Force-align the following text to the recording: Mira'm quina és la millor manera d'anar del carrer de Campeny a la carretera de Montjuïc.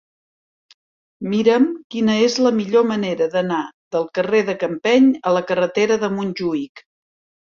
Mira'm 1.33 1.65
quina 1.95 2.15
és 2.27 2.37
la 2.45 2.51
millor 2.59 2.87
manera 2.91 3.27
d'anar 3.33 3.59
del 3.97 4.07
carrer 4.19 4.39
de 4.47 4.55
Campeny 4.63 5.11
a 5.29 5.35
la 5.37 5.43
carretera 5.53 5.99
de 6.05 6.11
Montjuïc. 6.15 6.83